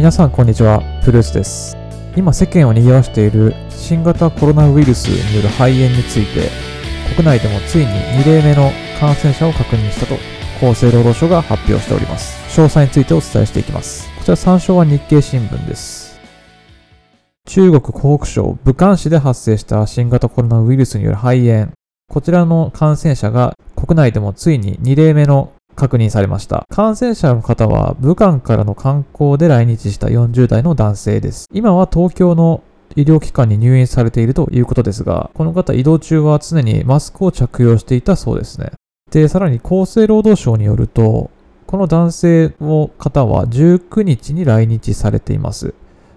[0.00, 1.76] 皆さんこんにちは、プルースです。
[2.16, 6.48] 今世間を賑わしている新型コロナウイルスによる肺炎について、
[7.14, 7.86] 国内でもついに
[8.24, 10.14] 2例目の感染者を確認したと
[10.66, 12.34] 厚生労働省が発表しております。
[12.58, 14.08] 詳細についてお伝えしていきます。
[14.16, 16.18] こちら参照は日経新聞です。
[17.44, 21.72] 中国湖北省武漢市で発生した新型コロナウイルスによる肺炎。
[22.08, 26.66] こちらの感染者が国内でもついに2例目の確認されました。
[26.68, 31.46] 感染者の方は武漢からの観光で来日した40代の男性です。
[31.54, 32.62] 今は東京の
[32.96, 38.72] 医療機関に入院されているということですが、この方移動中は常にマスクを着用していたそうですね。
[39.10, 41.30] で、さらに厚生労働省によると、
[41.66, 45.72] この男性の方は19日に来日されています。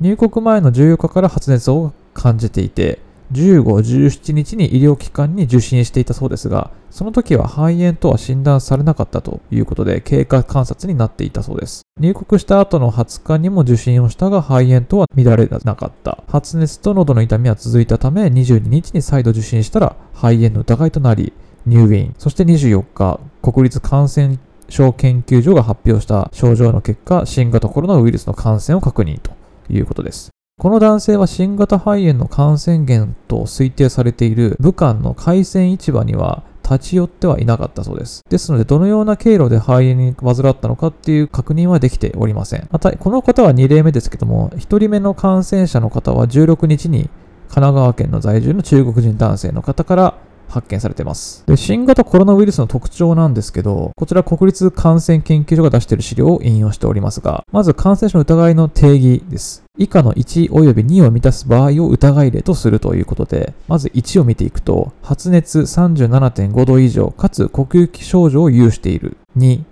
[0.00, 2.98] 入国前の14日から発熱を感じていて、
[3.32, 11.82] 15、17日に医療機関に受診していたそうですが、その時は肺炎とは診断されなかったということで、経過観察になっていたそうです。
[11.98, 16.22] 入国した後の20日にも受診をしたが、肺炎とは見られなかった。
[16.28, 21.32] 発熱と喉の痛みは続いたため、22日に再度受診したら、肺炎の疑いとなり、
[21.66, 22.14] 入院。
[22.18, 29.32] そして24日、国立感染症研究所が発表した症状の結果、新型コロナウイルスの感染を確認と
[29.70, 30.33] いうことです。
[30.64, 38.22] この男性は新型肺炎の感染源と推定されている武漢の海鮮市場には立ち寄ってはいなかったそうです。
[38.30, 42.66] ですので、どのような経路で肺炎に患ったのかっていう確認はできておりません。
[42.70, 47.10] また、この方は2例目ですけども、1人目の感染者の方は16日に
[47.48, 50.14] 神奈川県の在住の中国人男性の方から
[50.48, 51.58] 発見されていますで。
[51.58, 59.63] 新型コロナウイルスの特徴なんですけど、こちら国立感染研究所が出している資料を引用しておりますが、まず感染症の疑いの定義です。
[59.76, 69.16] 以下の1及び2を満たす場合を疑い例とするということで、まず1を見ていくと、発熱37.5度以上、かつ呼吸器症状を有している。
[69.36, 69.62] 2、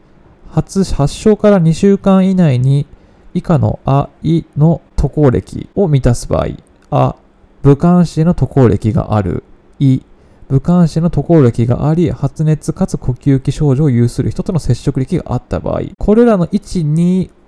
[0.50, 2.86] 発発症から2週間以内に
[3.33, 6.48] 以下のあ、いの渡航歴を満たす場合、
[6.90, 7.14] あ、
[7.63, 9.45] 武漢市の渡航歴がある。
[9.79, 10.01] い、
[10.52, 16.92] 武漢市の渡航歴があり、発熱かつ呼吸器症状を有する人との接触歴があった場合、これらの1、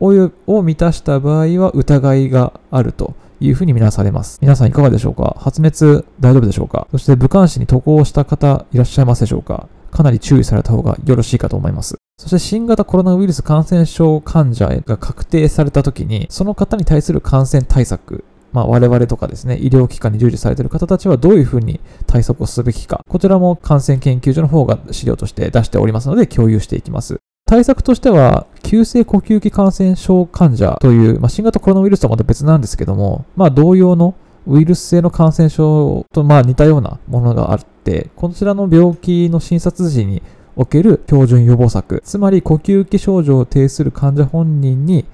[0.01, 4.39] 2を満たした場合は疑いがあるというふうに見なされます。
[4.41, 5.37] 皆さんいかがでしょうか？
[5.39, 6.89] 発熱大丈夫でしょうか？
[6.93, 9.69] そして武漢市に渡航した方いらっしゃいますでしょうか？
[9.91, 11.97] かなり注意された方がよろしいかと思います。
[12.17, 27.19] そして新型コロナウイルス感染症患者が確定された時に、その方に対する感染対策、まあ、我々とかですね、医療機関に従事されている方たちはどういうふうに対策をすべきか、こちらも感染研究所の方が資料として出しておりますので共有していきます。
[27.47, 34.15] 対策としては、急性呼吸器感染症患者という、まあ、新型コロナウイルスとはまた別なんですけども、まあ、同様の
[34.47, 40.23] ウイルス性の感染症とまあ似たようなものがあって、こちらの病気の診察時に
[40.57, 45.05] おける標準予防策、つまり呼吸器症状を呈する患者本人に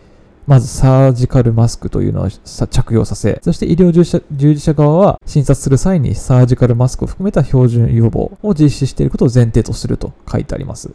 [0.46, 10.90] まずサージカルマスクというのを着用させ、そして医療従事者従事者側は診察する際にサージカルマスクを含めた標準予防を実施していることを前提とすると書いてあります。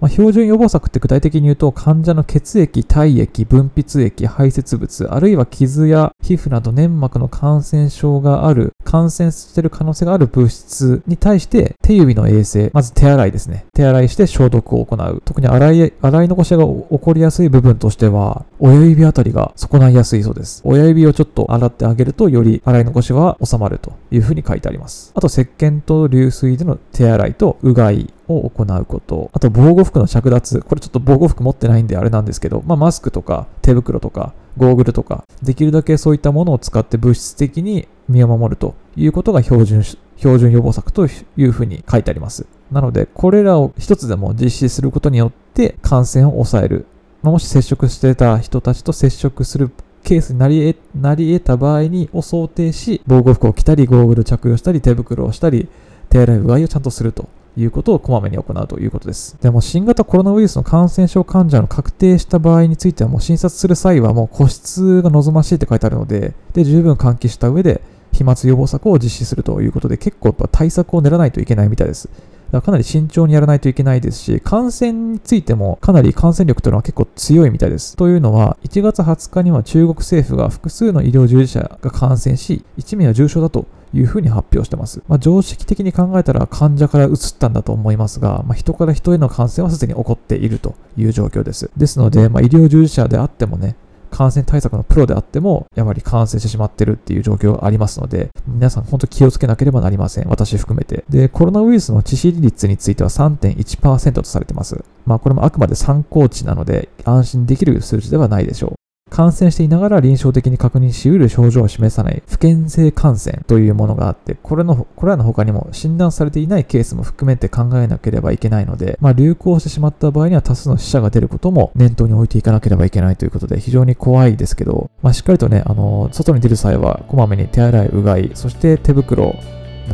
[0.00, 13.66] まあ、標準予防策って具体的に言うと、患者の血液、体液、分泌液、排泄物、あるいは傷や皮膚など粘膜の感染症がある、感染してる可能性がある物質に対して、手指の衛生、まず手洗いですね。
[13.72, 15.22] 手洗いして消毒を行う。
[15.24, 20.60] 特に洗い、洗い残しが起こりやすい部分としては、親指あたりが損ないやすいそうです。
[20.64, 25.12] 親指をちょっと洗ってあげると、より洗い残しは収まるというふうに書いてあります。
[25.14, 29.30] あと、石鹸と流水での手洗いとうがい、を行うこと。
[29.32, 30.60] あと、防護服の着脱。
[30.60, 41.06] これちょっと防護服持ってないんであれなんですけど、まあ、マスクとか手袋とかゴーグルとか、できるだけそういったものを使って物質的に身を守るということが標準、標準予防策と
[41.36, 42.46] いうふうに書いてあります。
[42.70, 46.86] なので、これらを一つでも実施することによって感染を抑える。
[47.22, 49.70] もし接触してた人たちと接触する
[50.02, 55.68] ケースになり得なり得た場合にを想定し、防護服を着たり、ゴーグル着用したり、手袋をしたり、
[56.08, 57.28] 手洗いうがいをちゃんとすると
[57.60, 59.36] いうことをこまめに行うということです。
[59.40, 72.08] でも新型コロナウイルスの感染症患者の確定した場合についてはもう診察する際はもう個室が望ましいって書いてあるので、で、十分換気した上で飛沫予防策を実施するということで結構やっぱ対策を練らないといけないみたいです。
[72.08, 72.22] だか
[72.52, 77.96] らかなり慎重にやらないといけないですし、感染についてもかなり感染力というのは結構強いみたいです。
[77.96, 85.02] というのは、1月20日には中国政府が複数の医療従事者が感染し、1名は重症だというふうに発表してます。
[85.08, 91.70] まあ、常識的に考えたら患者から移ったんだと思いますが、まあ、人から人への感染はすでに起こっているという状況です。
[91.76, 93.76] ですので、まあ、医療従事者であってもね、
[94.10, 100.28] 感染対策のプロであっても、やはり感染してしまってるっていう状況がありますので、皆さん本当気をつけなければなりません。
[100.28, 101.04] 私含めて。
[101.08, 104.84] で、コロナウイルスの致死率については3.1%とされてます。
[105.06, 108.79] まあこれもあくまで参考値なので、安心できる数字ではないでしょう。
[109.10, 129.34] 感染していながら臨床的に確認し得る症状を示さない不健性感染というものがあって、これの、これらの他にも診断されていないケースも含めて考えなければいけないので、まあ、流行してしまった場合には多数の死者が出ることも念頭に置いていかなければいけないということで、非常に怖いですけど、まあ、しっかりとね、あの、外に出る際は、こまめに手洗い、うがい、そして手袋、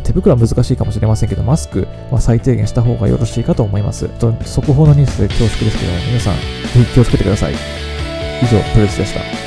[0.03, 4.07] 手袋は難しいかもしれませんけど、マスクは最低限した方がよろしいかと思います。
[4.19, 6.39] と速報のニュースで恐縮ですけど、皆さん、ぜ
[6.85, 7.76] ひ気をつけてください。
[8.41, 9.46] 以上、プレスでした。